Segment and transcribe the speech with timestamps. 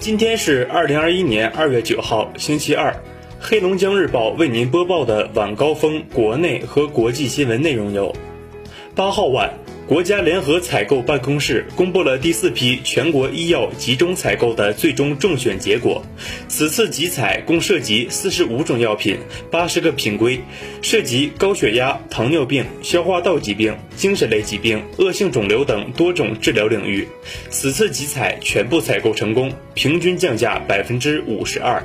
[0.00, 2.90] 今天是二零二一年二月九号，星期二。
[3.38, 8.10] 黑龙江日报为您播报的晚高峰国内和国际新闻内容有：
[9.00, 9.50] 八号晚，
[9.88, 16.02] 国家联合采购办公室公布了第四批全国医药集中采购的最终中选结果。
[16.48, 19.16] 此次集采共涉及四十五种药品、
[19.50, 20.38] 八十个品规，
[20.82, 27.08] 涉及高血压、糖尿病、消化道疾病、精神类疾病、恶性肿瘤等多种治疗领域。
[27.48, 31.82] 此次集采全部采购成功，平均降价百分之五十二。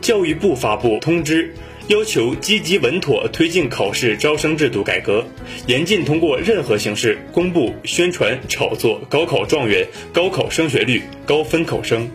[0.00, 1.52] 教育部发布通知。
[1.88, 5.24] 要求积极稳妥推进考试招生制度改革，
[5.66, 12.08] 严禁通过任何形式公布、宣传、炒作高考状元、高考升学率、高分考生。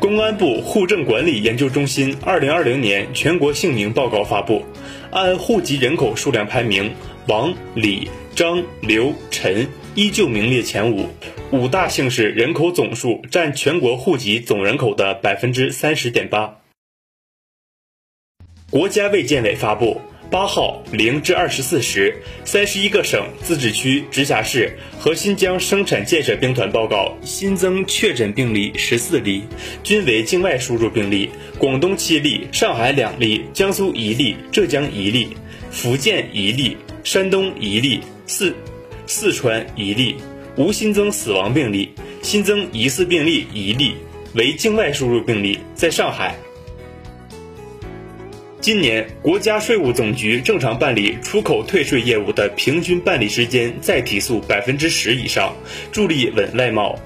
[0.00, 4.62] 公安部户政管理研究中心二零二零年全国姓名报告发布，
[5.10, 6.92] 按户籍人口数量排名，
[7.28, 11.08] 王、李、张、刘、陈依旧名列前五，
[11.52, 16.63] 五大姓氏人口总数占全国户籍总人口的百分之三十点八。
[18.74, 20.00] 国家卫健委发布，
[20.32, 22.12] 八号零至二十四时，
[22.44, 29.44] 三十一个省、自治区、直辖市和新疆生产建设兵团报告新增确诊病例十四例，
[29.84, 31.30] 均为境外输入病例。
[31.56, 35.36] 广东七例，上海两例，江苏一例，浙江一例，
[35.70, 38.52] 福建一例，山东一例，四
[39.06, 40.16] 四川一例，
[40.56, 41.90] 无新增死亡病例，
[42.22, 43.94] 新增疑似病例一例，
[44.34, 46.34] 为境外输入病例，在上海。
[48.64, 55.54] 今年，国家税务总局正常办理出口退税业务的平均办理时间再提速百分之十以上，
[55.92, 56.98] 助力稳外贸。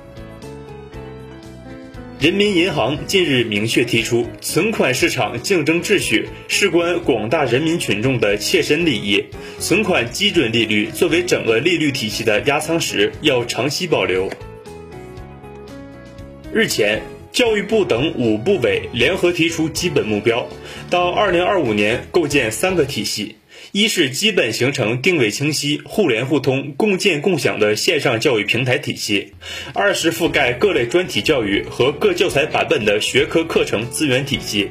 [2.21, 9.25] 人民银行近日明确提出，存款市场竞争秩序事关广大人民群众的切身利益，
[9.59, 14.31] 存款基准利率作为整个利率体系的压舱石，要长期保留。
[16.53, 17.18] 日前。
[17.39, 20.45] 教育部等五部委联合提出基本目标，
[20.91, 23.37] 到二零二五年构建三个体系：
[23.71, 29.35] 一是基本形成定位清晰、互联互通、共建共享的线上教育平台体系；
[29.73, 34.65] 二是覆盖各类专题教育和各教材版本的学科课程资源体系；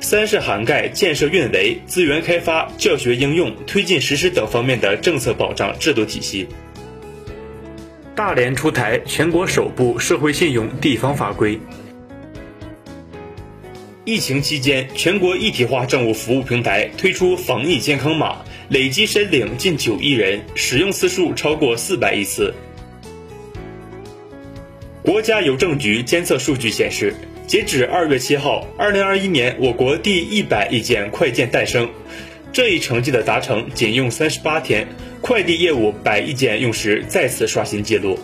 [0.00, 6.48] 三是涵盖建设运维、资源开发、教学应用、推进实施等方面的政策保障制度体系。
[8.16, 11.56] 大连出台全国首部社会信用地方法规。
[14.08, 18.38] 疫情期间，全国一体化政务服务平台推出防疫健康码，
[18.70, 22.54] 累计申领近九亿人，使用次数超过四百亿次。
[25.02, 27.14] 国家邮政局监测数据显示，
[27.46, 31.86] 截止二月七号，二零二一年我国第一百亿件快件诞生，
[32.50, 34.88] 这一成绩的达成仅用三十八天，
[35.20, 38.18] 快递业务百亿件用时再次刷新纪录。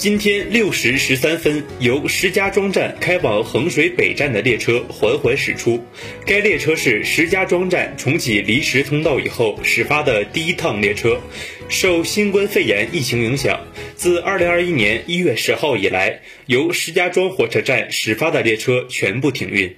[0.00, 5.78] 今天六时十三分，由石家庄站开往衡水北站的列车缓缓驶出。
[6.24, 11.20] 该列车是石家庄站重启离石通道以后始发的第一趟列车。
[11.68, 13.60] 受新冠肺炎疫情影响，
[13.94, 19.76] 自二零二一年一月十号以来，由石家庄火车站始发的列车全部停运。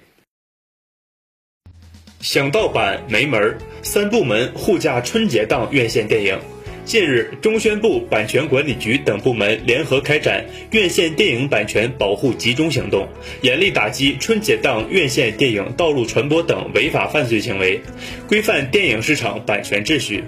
[2.20, 6.38] 想盗版没门儿，三部门护驾春节档院线电影。
[6.84, 13.09] 近日，中宣部、版权管理局等部门联合开展院线电影版权保护集中行动，
[13.41, 17.81] 严厉打击春节档院线电影道路传播等违法犯罪行为，
[18.26, 20.25] 规范电影市场版权秩序。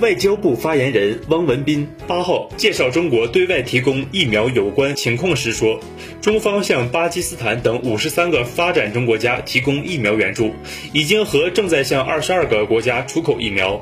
[0.00, 5.78] 外交部发言人汪文斌八号介绍中国对外提供疫苗有关情况时说，
[6.22, 10.54] 中方向巴基斯坦等五十三个发展中国家提供疫苗援助，
[10.94, 13.78] 已经和正在向二十二个国家出口疫苗。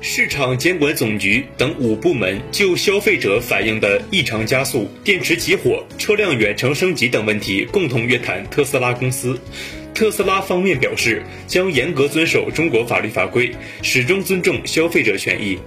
[0.00, 9.38] 市场监管总局等五部门就消费者反映的异常加速、电池起火、车辆远程升级等问题共同约谈特斯拉公司。
[9.94, 13.50] 特斯拉方面表示，将严格遵守中国法律法规，
[13.82, 15.58] 始终尊重消费者权益。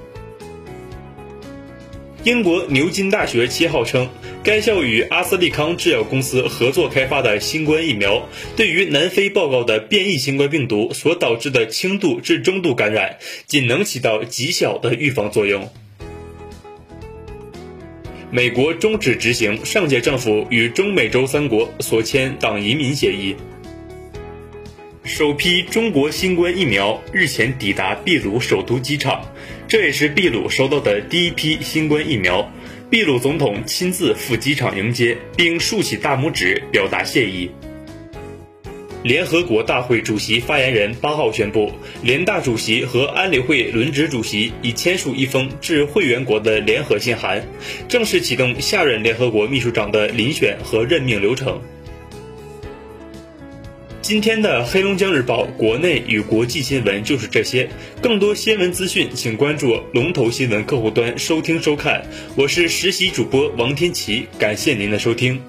[2.23, 4.09] 英国牛津大学七号称，
[4.43, 15.69] 该校与阿斯利康制药公司合作开发的新冠疫苗，对于南非报告的变异新冠病毒所导致的轻度至中度感染，仅能起到极小的预防作用。
[18.31, 23.35] 美国终止执行上届政府与中美洲三国所签党移民协议。
[25.17, 29.23] 首批中国新冠疫苗日前抵达秘鲁首都机场，
[29.65, 32.51] 这也是秘鲁收到的第一批新冠疫苗。
[32.89, 37.49] 秘鲁总统亲自赴机场迎接，并竖起大拇指表达谢意。
[39.03, 41.71] 联合国大会主席发言人八号宣布，
[42.03, 47.41] 联大主席和安理会轮值主席已签署一封致会员国的联合信函，
[47.87, 51.61] 正式启动下任联合国秘书长的遴选和任命流程。
[54.07, 57.67] 今天的黑龙江日报国内与国际新闻就是这些，
[58.03, 62.05] 更多新闻资讯，请关注龙头新闻客户端收听收看。
[62.35, 65.41] 我是实习主播王天琪，感谢您的收听。